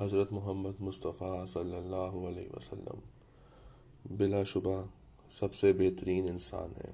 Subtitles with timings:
[0.00, 2.98] حضرت محمد مصطفیٰ صلی اللہ علیہ وسلم
[4.16, 4.82] بلا شبہ
[5.30, 6.92] سب سے بہترین انسان ہیں۔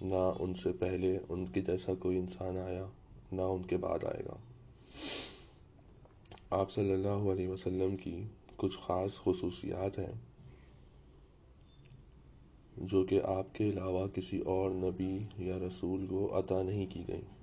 [0.00, 2.86] نہ ان سے پہلے ان کی جیسا کوئی انسان آیا،
[3.32, 4.36] نہ ان کے بعد آئے گا۔
[6.50, 8.22] آپ صلی اللہ علیہ وسلم کی
[8.56, 10.12] کچھ خاص خصوصیات ہیں
[12.76, 17.42] جو کہ آپ کے علاوہ کسی اور نبی یا رسول کو عطا نہیں کی گئیں۔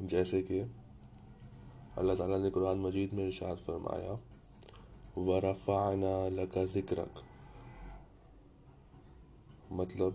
[0.00, 0.62] جیسے کہ
[1.96, 4.12] اللہ تعالیٰ نے قرآن مجید میں ارشاد فرمایا،
[5.16, 7.18] ورفعنا لک ذکرک
[9.70, 10.12] مطلب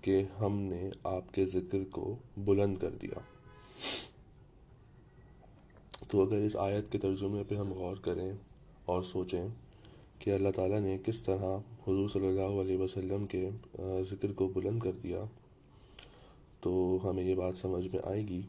[0.00, 3.20] کہ ہم نے آپ کے ذکر کو بلند کر دیا۔
[6.08, 8.30] تو اگر اس آیت کے ترجمے پہ ہم غور کریں
[8.84, 9.46] اور سوچیں
[10.18, 13.48] کہ اللہ تعالیٰ نے کس طرح حضور صلی اللہ علیہ وسلم کے
[14.10, 15.24] ذکر کو بلند کر دیا،
[16.60, 18.42] تو ہمیں یہ بات سمجھ میں آئے گی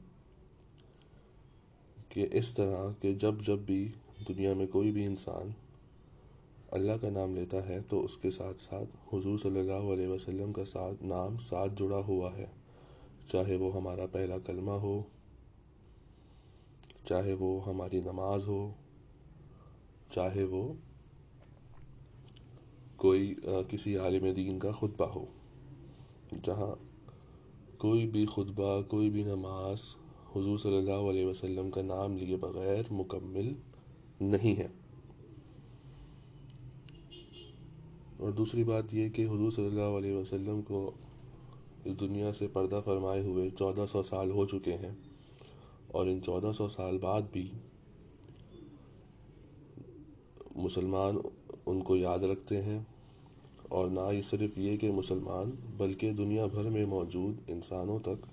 [2.09, 3.87] کہ اس طرح کہ جب جب بھی
[4.27, 5.51] دنیا میں کوئی بھی انسان
[6.71, 10.51] اللہ کا نام لیتا ہے تو اس کے ساتھ ساتھ حضور صلی اللہ علیہ وسلم
[10.53, 12.45] کا ساتھ نام ساتھ جڑا ہوا ہے۔
[13.31, 15.01] چاہے وہ ہمارا پہلا کلمہ ہو،
[17.05, 18.61] چاہے وہ ہماری نماز ہو،
[20.11, 20.61] چاہے وہ
[22.97, 23.33] کوئی
[23.69, 25.25] کسی عالم دین کا خطبہ ہو،
[26.43, 26.73] جہاں
[27.77, 29.79] کوئی بھی خطبہ، کوئی بھی نماز
[30.35, 33.53] حضور صلی اللہ علیہ وسلم کا نام لیے بغیر مکمل
[34.21, 34.67] نہیں ہے۔
[38.17, 40.91] اور دوسری بات یہ کہ حضور صلی اللہ علیہ وسلم کو
[41.85, 44.95] اس دنیا سے پردہ فرمائے ہوئے چودہ سو سال ہو چکے ہیں
[45.87, 47.51] اور ان چودہ سو سال بعد بھی
[50.55, 51.17] مسلمان
[51.65, 52.79] ان کو یاد رکھتے ہیں۔
[53.69, 58.25] اور نہ ہی صرف یہ کہ مسلمان بلکہ دنیا بھر میں موجود انسانوں تک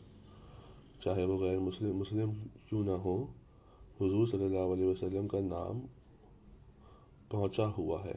[0.99, 2.31] چاہے وہ غیر مسلم مسلم
[2.69, 3.23] کیوں نہ ہو،
[4.01, 5.81] حضور صلی اللہ علیہ وسلم کا نام
[7.29, 8.15] پہنچا ہوا ہے۔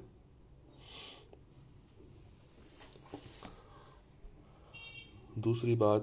[5.36, 6.02] دوسری بات،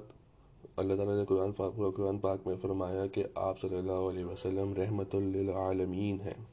[0.77, 1.53] اللہ تعالیٰ نے قرآن
[1.91, 6.45] قرآن پاک میں فرمایا کہ آپ صلی اللہ علیہ وسلم رحمت للعالمین ہیں۔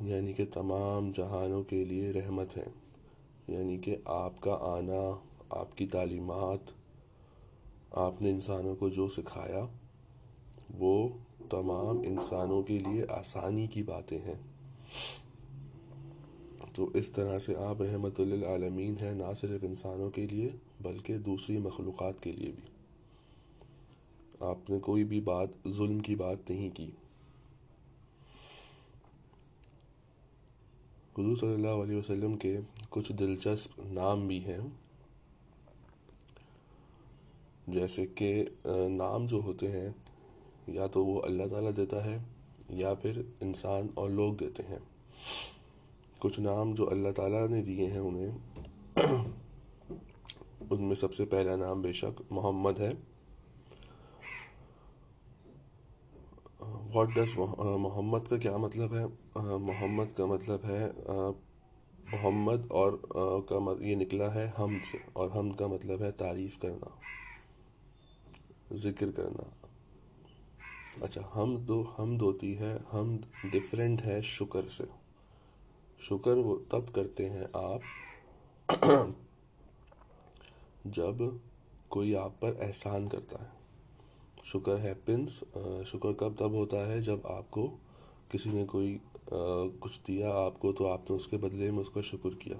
[0.00, 2.72] یعنی کہ تمام جہانوں کے لیے رحمت ہیں۔
[3.48, 5.18] یعنی کہ آپ کا آنا،
[5.50, 6.77] آپ کی تعلیمات
[7.90, 9.66] آپ نے انسانوں کو جو سکھایا،
[10.78, 11.08] وہ
[11.50, 14.34] تمام انسانوں کے لیے آسانی کی باتیں ہیں۔
[16.74, 20.48] تو اس طرح سے آپ رحمت للعالمین ہیں، نہ صرف انسانوں کے لیے،
[20.80, 22.62] بلکہ دوسری مخلوقات کے لیے بھی۔
[24.40, 26.90] آپ نے کوئی بھی بات، ظلم کی بات نہیں کی۔
[31.18, 32.60] حضور صلی اللہ علیہ وسلم کے
[32.90, 34.58] کچھ دلچسپ نام بھی ہیں۔
[37.68, 38.44] جیسے کہ
[38.90, 39.88] نام جو ہوتے ہیں،
[40.66, 42.18] یا تو وہ اللہ تعالیٰ دیتا ہے،
[42.68, 44.78] یا پھر انسان اور لوگ دیتے ہیں۔
[46.18, 48.38] کچھ نام جو اللہ تعالیٰ نے دیے ہیں انہیں،
[50.70, 52.90] ان میں سب سے پہلا نام بے شک محمد ہے۔
[56.94, 59.04] واٹ ڈس محمد کا کیا مطلب ہے؟
[59.58, 60.88] محمد کا مطلب ہے
[62.12, 62.92] محمد اور
[63.48, 66.88] کا یہ نکلا ہے ہم سے، اور ہم کا مطلب ہے تعریف کرنا۔
[68.72, 69.66] ذکر کرنا۔
[71.00, 74.84] اچھا ہم دو، ہم ہوتی ہے ہم ڈفرینٹ ہے شکر سے۔
[76.00, 77.80] شکر وہ تب کرتے ہیں آپ
[80.84, 81.14] جب
[81.88, 83.48] کوئی آپ پر احسان کرتا ہے۔
[84.44, 85.44] شکر ہیپنس
[85.86, 87.76] شکر کب تب ہوتا ہے؟ جب آپ کو
[88.30, 88.98] کسی نے کوئی
[89.80, 92.56] کچھ دیا آپ کو تو آپ نے اس کے بدلے میں اس کا شکر کیا۔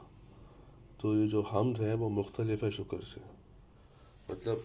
[0.99, 3.21] تو یہ جو حمد ہے وہ مختلف ہے شکر سے۔
[4.29, 4.57] مطلب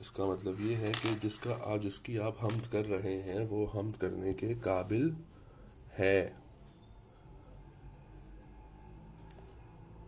[0.00, 3.22] اس کا مطلب یہ ہے کہ جس کا آج جس کی آپ حمد کر رہے
[3.22, 5.10] ہیں، وہ حمد کرنے کے قابل
[5.98, 6.32] ہے۔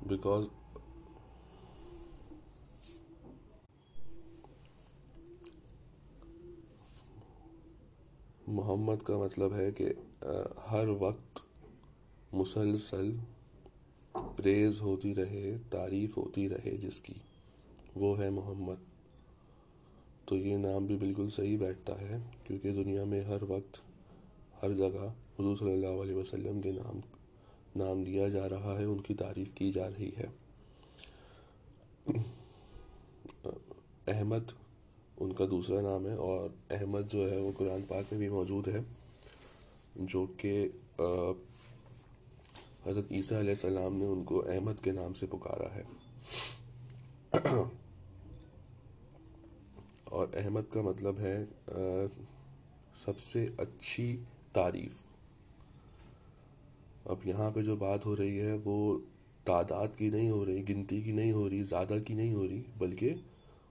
[0.06, 0.44] بیکاز
[8.46, 9.93] محمد کا مطلب ہے کہ
[10.70, 11.40] ہر وقت
[12.32, 13.16] مسلسل
[14.12, 17.14] پریز ہوتی رہے، تعریف ہوتی رہے جس کی۔
[17.96, 18.91] وہ ہے محمد۔
[20.26, 23.80] تو یہ نام بھی بالکل صحیح بیٹھتا ہے، کیونکہ دنیا میں ہر وقت،
[24.62, 25.06] ہر جگہ
[25.38, 27.00] حضور صلی اللہ علیہ وسلم کے نام
[27.76, 30.26] نام لیا جا رہا ہے، ان کی تعریف کی جا رہی ہے۔
[34.08, 34.52] احمد،
[35.16, 38.68] ان کا دوسرا نام ہے، اور احمد جو ہے، وہ قرآن پاک میں بھی موجود
[38.68, 38.80] ہے،
[39.96, 40.68] جو کہ
[42.86, 45.82] حضرت عیسیٰ علیہ السلام نے ان کو احمد کے نام سے پکارا ہے۔
[50.32, 51.44] احمد کا مطلب ہے
[52.94, 54.17] سب سے اچھی
[54.52, 54.93] تعریف۔
[57.05, 58.99] اب یہاں پہ جو بات ہو رہی ہے، وہ
[59.44, 62.62] تعداد کی نہیں ہو رہی، گنتی کی نہیں ہو رہی، زیادہ کی نہیں ہو رہی،
[62.79, 63.14] بلکہ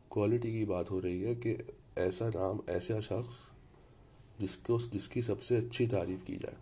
[0.07, 1.55] کوالٹی کی بات ہو رہی ہے کہ
[1.95, 3.33] ایسا نام، ایسا شخص
[4.39, 6.55] جس کو، جس کی سب سے اچھی تعریف کی جائے۔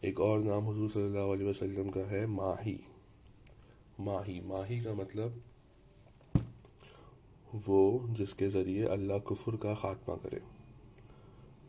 [0.00, 2.76] ایک اور نام حضور صلی اللہ علیہ وسلم کا ہے ماہی۔
[3.98, 5.30] ماہی ماہی کا مطلب
[7.66, 10.38] وہ جس کے ذریعے اللہ کفر کا خاتمہ کرے۔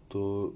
[0.10, 0.52] تو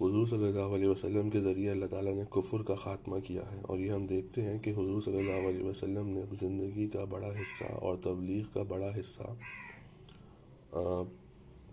[0.00, 3.60] حضور صلی اللہ علیہ وسلم کے ذریعے اللہ تعالیٰ نے کفر کا خاتمہ کیا ہے
[3.62, 7.26] اور یہ ہم دیکھتے ہیں کہ حضور صلی اللہ علیہ وسلم نے زندگی کا بڑا
[7.26, 9.34] حصہ اور تبلیغ کا بڑا حصہ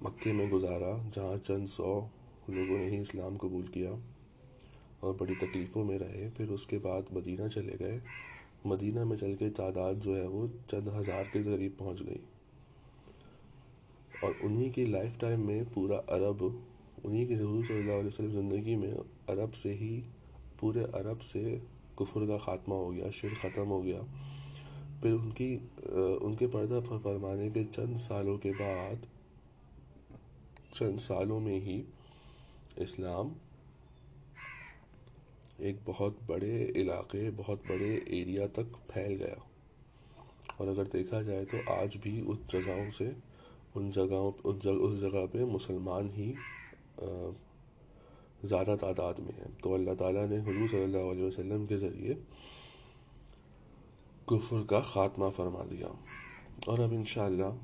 [0.02, 2.08] مکے میں گزارا جہاں چند سو
[2.48, 3.92] لوگوں نے ہی اسلام قبول کیا
[5.00, 8.00] اور بڑی تکلیفوں میں رہے۔ پھر اس کے بعد مدینہ چلے گئے۔
[8.66, 12.18] مدینہ میں چل کے تعداد جو ہے وہ چند ہزار کے قریب پہنچ گئی۔
[14.22, 16.44] اور انہی کی لائف ٹائم میں پورا عرب،
[17.04, 18.94] انہی کی حضور صلی اللہ علیہ وسلم زندگی میں
[19.28, 20.02] عرب سے ہی،
[20.60, 21.60] پورے عرب سے
[21.96, 24.02] کفر کا خاتمہ ہو گیا شر ختم ہو گیا۔
[25.02, 25.58] پھر ان کی،
[26.22, 29.06] ان کے پردہ پر فرمانے کے چند سالوں کے بعد،
[30.74, 31.82] چند سالوں میں ہی
[32.76, 33.30] اسلام
[35.58, 39.36] ایک بہت بڑے علاقے، بہت بڑے ایریا تک پھیل گیا۔
[40.58, 43.10] اور اگر دیکھا جائے تو آج بھی اس جگہوں سے،
[43.76, 46.34] ان جگہوں اس جگہ پہ مسلمان ہی
[48.44, 52.14] زیادہ تعداد میں ہیں۔ تو اللہ تعالیٰ نے حضور صلی اللہ علیہ وسلم کے ذریعے
[54.26, 55.88] کفر کا خاتمہ فرما دیا۔
[56.66, 57.56] اور اب انشاءاللہ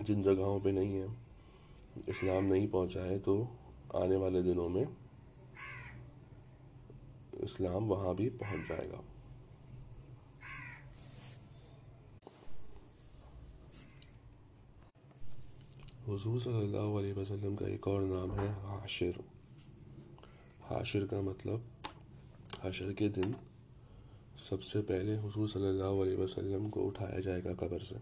[0.00, 1.06] جن جگہوں پہ نہیں ہے،
[2.06, 3.44] اسلام نہیں پہنچا ہے، تو
[3.94, 4.84] آنے والے دنوں میں
[7.42, 9.00] اسلام وہاں بھی پہنچ جائے گا۔
[16.08, 19.10] حضور صلی اللہ علیہ وسلم کا ایک اور نام ہے حاشر۔
[20.70, 21.58] حاشر کا مطلب
[22.64, 23.32] حاشر کے دن
[24.36, 27.94] سب سے پہلے حضور صلی اللہ علیہ وسلم کو اٹھایا جائے گا قبر سے۔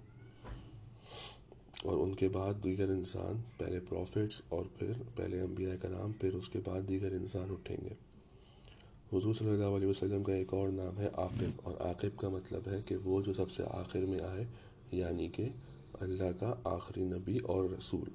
[1.84, 6.34] اور ان کے بعد دیگر انسان، پہلے پروفٹس اور پھر پہلے انبیاء کا نام پھر
[6.34, 8.09] اس کے بعد دیگر انسان اٹھیں گے۔
[9.12, 12.68] حضور صلی اللہ علیہ وسلم کا ایک اور نام ہے عاقب، اور عاقب کا مطلب
[12.68, 14.44] ہے کہ وہ جو سب سے آخر میں آئے
[14.92, 15.48] یعنی کہ
[16.00, 18.08] اللہ کا آخری نبی اور رسول۔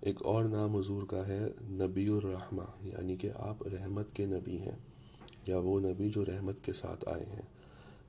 [0.00, 4.76] ایک اور نام حضور کا ہے نبی الرحمہ یعنی کہ آپ رحمت کے نبی ہیں،
[5.46, 7.42] یا وہ نبی جو رحمت کے ساتھ آئے ہیں۔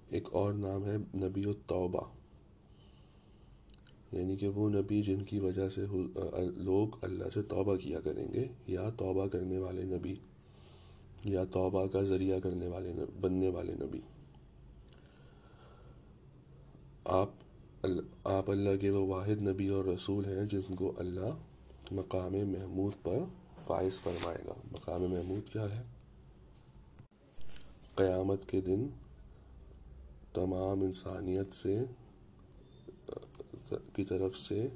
[0.09, 2.03] ایک اور نام ہے نبی التوبہ
[4.11, 5.85] یعنی کہ وہ نبی جن کی وجہ سے
[6.57, 10.15] لوگ اللہ سے توبہ کیا کریں گے، یا توبہ کرنے والے نبی۔
[11.23, 13.99] یا توبہ کا ذریعہ کرنے والے بننے والے نبی۔
[17.05, 17.29] آپ
[18.23, 21.29] آپ اللہ کے وہ واحد نبی اور رسول ہیں جن کو اللہ
[21.91, 23.17] مقام محمود پر
[23.65, 25.83] فائز فرمائے گا۔ مقام محمود کیا ہے؟
[27.95, 28.87] قیامت کے دن
[30.33, 31.83] تمام انسانیت سے
[33.93, 34.67] کی طرف سے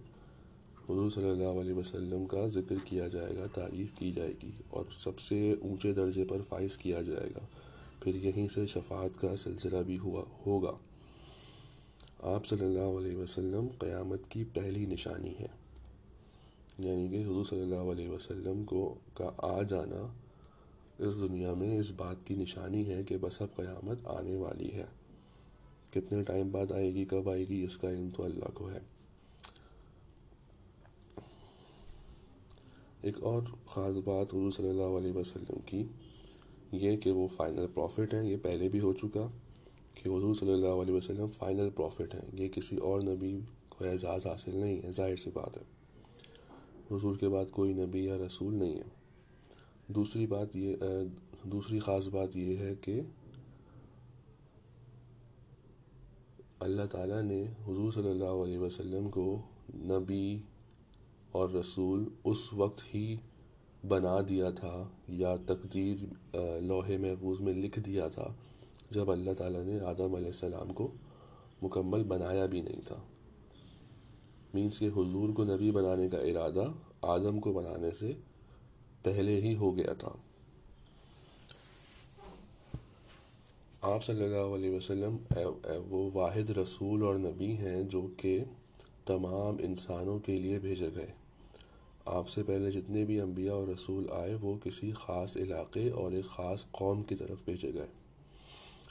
[0.89, 4.85] حضور صلی اللہ علیہ وسلم کا ذکر کیا جائے گا، تعریف کی جائے گی اور
[4.99, 7.45] سب سے اونچے درجے پر فائز کیا جائے گا۔
[7.99, 10.71] پھر یہیں سے شفاعت کا سلسلہ بھی ہوا، ہوگا۔
[12.19, 15.47] آپ صلی اللہ علیہ وسلم قیامت کی پہلی نشانی ہے۔
[16.79, 20.13] یعنی کہ حضور صلی اللہ علیہ وسلم کو کا آ جانا
[20.99, 24.85] اس دنیا میں اس بات کی نشانی ہے کہ بس اب قیامت آنے والی ہے۔
[25.89, 28.94] کتنے ٹائم بعد آئے گی، کب آئے گی، اس کا علم تو اللہ کو ہے۔
[33.05, 35.83] ایک اور خاص بات حضور صلی اللہ علیہ وسلم کی
[36.71, 39.27] یہ کہ وہ فائنل پروفٹ ہیں، یہ پہلے بھی ہو چکا
[39.93, 44.25] کہ حضور صلی اللہ علیہ وسلم فائنل پروفٹ ہیں۔ یہ کسی اور نبی کو اعزاز
[44.25, 45.63] حاصل نہیں ہے، ظاہر سی بات ہے۔
[46.91, 48.89] حضور کے بعد کوئی نبی یا رسول نہیں ہے۔
[49.87, 50.75] دوسری بات یہ
[51.43, 53.01] دوسری خاص بات یہ ہے کہ
[56.59, 59.41] اللہ تعالیٰ نے حضور صلی اللہ علیہ وسلم کو
[59.75, 60.37] نبی
[61.35, 63.15] اور رسول اس وقت ہی
[63.87, 64.75] بنا دیا تھا
[65.07, 66.03] یا تقدیر
[66.61, 68.27] لوہے محفوظ میں لکھ دیا تھا
[68.91, 70.87] جب اللہ تعالیٰ نے آدم علیہ السلام کو
[71.61, 72.95] مکمل بنایا بھی نہیں تھا۔
[74.53, 76.65] مینس کہ حضور کو نبی بنانے کا ارادہ
[77.01, 78.11] آدم کو بنانے سے
[79.03, 80.13] پہلے ہی ہو گیا تھا۔
[83.81, 85.17] آپ صلی اللہ علیہ وسلم
[85.89, 88.43] وہ واحد رسول اور نبی ہیں جو کہ
[89.05, 91.11] تمام انسانوں کے لیے بھیجے گئے۔
[92.05, 96.25] آپ سے پہلے جتنے بھی انبیاء اور رسول آئے، وہ کسی خاص علاقے اور ایک
[96.25, 97.87] خاص قوم کی طرف بھیجے گئے۔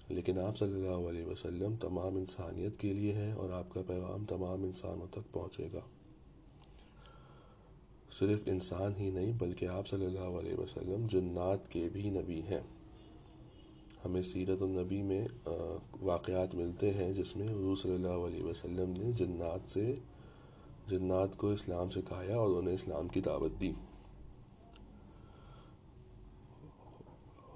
[0.08, 4.24] لیکن آپ صلی اللہ علیہ وسلم تمام انسانیت کے لیے ہیں اور آپ کا پیغام
[4.24, 5.80] تمام انسانوں تک پہنچے گا۔
[8.12, 12.60] صرف انسان ہی نہیں، بلکہ آپ صلی اللہ علیہ وسلم جنات کے بھی نبی ہیں۔
[14.04, 15.28] ہمیں سیرت النبی میں
[16.00, 19.94] واقعات ملتے ہیں جس میں حضور صلی اللہ علیہ وسلم نے جنات سے
[20.88, 23.72] جنات کو اسلام سکھایا اور انہیں اسلام کی دعوت دی۔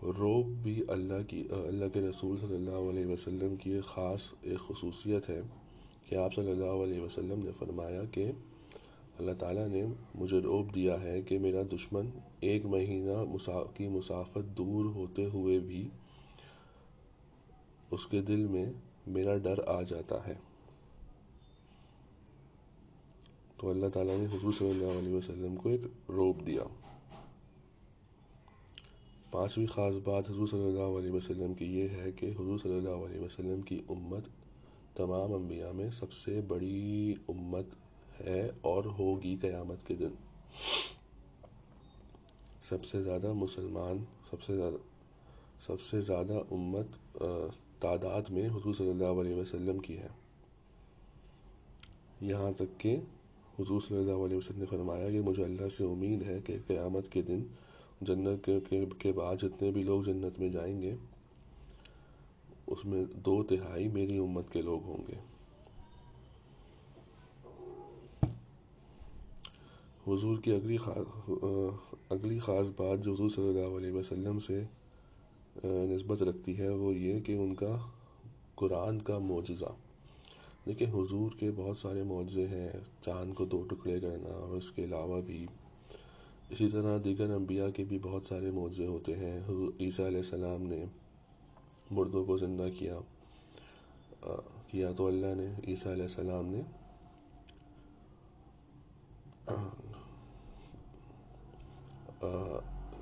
[0.02, 4.58] روب بھی اللہ کی، اللہ کے رسول صلی اللہ علیہ وسلم کی ایک خاص ایک
[4.68, 5.40] خصوصیت ہے
[6.04, 8.32] کہ آپ صلی اللہ علیہ وسلم نے فرمایا کہ
[9.18, 13.36] اللہ تعالیٰ نے مجھے روب دیا ہے کہ میرا دشمن ایک مہینہ
[13.76, 15.88] کی مسافت دور ہوتے ہوئے بھی
[17.90, 18.72] اس کے دل میں
[19.06, 20.34] میرا ڈر آ جاتا ہے۔
[23.60, 26.62] تو اللہ تعالیٰ نے حضور صلی اللہ علیہ وسلم کو ایک روب دیا۔
[29.30, 33.04] پانچویں خاص بات حضور صلی اللہ علیہ وسلم کی یہ ہے کہ حضور صلی اللہ
[33.06, 34.28] علیہ وسلم کی امت
[34.96, 37.66] تمام انبیاء میں سب سے بڑی امت
[38.20, 40.14] ہے اور ہوگی قیامت کے دن۔
[42.62, 44.76] سب سے زیادہ مسلمان، سب سے زیادہ،
[45.66, 47.18] سب سے زیادہ امت
[47.80, 50.08] تعداد میں حضور صلی اللہ علیہ وسلم کی ہے۔
[52.20, 52.96] یہاں تک کہ
[53.58, 57.08] حضور صلی اللہ علیہ وسلم نے فرمایا کہ مجھے اللہ سے امید ہے کہ قیامت
[57.12, 57.42] کے دن
[58.00, 58.48] جنت
[58.98, 60.94] کے بعد جتنے بھی لوگ جنت میں جائیں گے،
[62.66, 65.16] اس میں دو تہائی میری امت کے لوگ ہوں گے۔
[70.06, 71.30] حضور کی اگلی خاص
[72.10, 74.62] اگلی خاص بات جو حضور صلی اللہ علیہ وسلم سے
[75.64, 77.76] نسبت رکھتی ہے وہ یہ کہ ان کا
[78.54, 79.72] قرآن کا معجزہ۔
[80.68, 82.68] دیکھیں حضور کے بہت سارے معجزے ہیں،
[83.04, 85.46] چاند کو دو ٹکڑے کرنا اور اس کے علاوہ بھی۔
[86.50, 89.40] اسی طرح دیگر انبیاء کے بھی بہت سارے معجزے ہوتے ہیں۔
[89.80, 90.84] عیسیٰ علیہ السلام نے
[91.90, 92.98] مردوں کو زندہ کیا
[94.66, 96.60] کیا تو اللہ نے، عیسیٰ علیہ السلام نے۔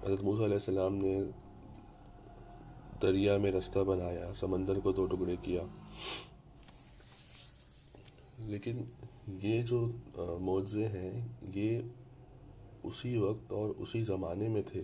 [0.03, 1.21] حضرت موسیٰ علیہ السلام نے
[3.03, 5.63] دریا میں رستہ بنایا، سمندر کو دو ٹکڑے کیا۔
[8.47, 8.83] لیکن
[9.43, 9.87] یہ جو
[10.41, 11.81] معجزے ہیں، یہ
[12.83, 14.83] اسی وقت اور اسی زمانے میں تھے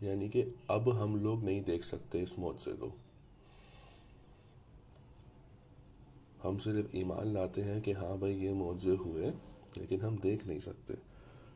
[0.00, 2.88] یعنی کہ اب ہم لوگ نہیں دیکھ سکتے اس معجزے کو۔
[6.44, 9.30] ہم صرف ایمان لاتے ہیں کہ ہاں بھائی یہ معجزے ہوئے،
[9.76, 10.94] لیکن ہم دیکھ نہیں سکتے۔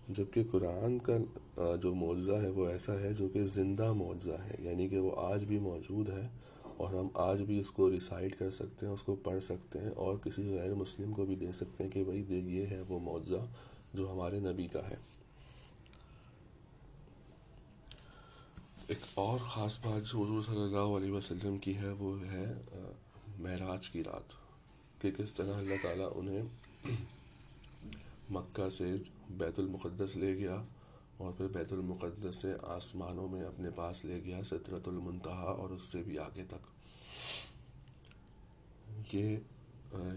[0.08, 4.88] جبکہ قرآن کا جو معجزہ ہے وہ ایسا ہے جو کہ زندہ معجزہ ہے یعنی
[4.88, 6.26] کہ وہ آج بھی موجود ہے۔
[6.76, 9.90] اور ہم آج بھی اس کو ریسائٹ کر سکتے ہیں، اس کو پڑھ سکتے ہیں
[9.90, 13.46] اور کسی غیر مسلم کو بھی دے سکتے ہیں کہ بھائی یہ ہے وہ معجزہ
[13.94, 14.96] جو ہمارے نبی کا ہے۔
[18.86, 22.54] ایک اور خاص بات جو حضور صلی اللہ علیہ وسلم کی ہے، وہ ہے
[23.38, 24.46] معراج کی رات۔
[25.00, 26.42] کہ کس طرح اللہ تعالیٰ انہیں
[28.30, 28.96] مکہ سے
[29.30, 30.62] بیت المقدس لے گیا۔
[31.16, 35.82] اور پھر بیت المقدس سے آسمانوں میں اپنے پاس لے گیا سطرت المنتہا اور اس
[35.82, 36.66] سے بھی آگے تک۔
[39.12, 39.38] یہ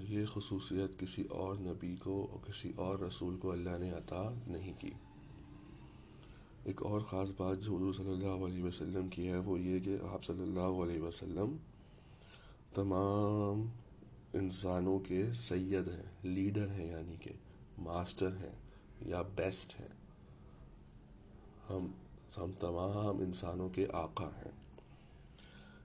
[0.08, 4.74] یہ خصوصیت کسی اور نبی کو اور کسی اور رسول کو اللہ نے عطا نہیں
[4.80, 4.92] کی۔
[6.64, 9.98] ایک اور خاص بات جو حضور صلی اللہ علیہ وسلم کی ہے وہ یہ کہ
[10.12, 11.56] آپ صلی اللہ علیہ وسلم
[12.74, 13.66] تمام
[14.34, 17.32] انسانوں کے سید ہیں، لیڈر ہیں یعنی کہ
[17.78, 18.56] ماسٹر ہیں
[19.02, 19.99] یا بیسٹ ہیں۔
[21.70, 21.86] ہم
[22.38, 24.52] ہم تمام انسانوں کے آقا ہیں۔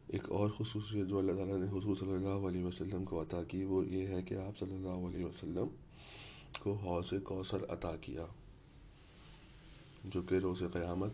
[0.06, 3.64] ایک اور خصوصیت جو اللہ تعالیٰ نے حضور صلی اللہ علیہ وسلم کو عطا کی
[3.64, 5.68] وہ یہ ہے کہ آپ صلی اللہ علیہ وسلم
[6.60, 8.26] کو حوث کوثر عطا کیا،
[10.04, 11.12] جو کہ روز قیامت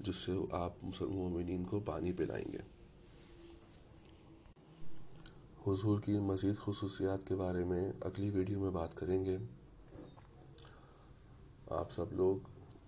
[0.00, 2.58] جس سے آپ مومنین کو پانی پلائیں گے۔
[5.66, 9.38] حضور کی مزید خصوصیات کے بارے میں اگلی ویڈیو میں بات کریں گے۔
[11.70, 12.36] آپ سب لوگ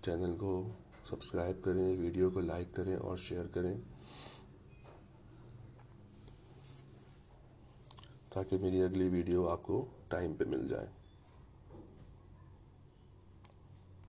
[0.01, 0.51] چینل کو
[1.05, 3.73] سبسکرائب کریں، ویڈیو کو لائک کریں اور شیئر کریں
[8.29, 10.87] تاکہ میری اگلی ویڈیو آپ کو ٹائم پہ مل جائے۔